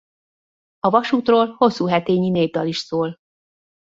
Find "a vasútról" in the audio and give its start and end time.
0.79-1.47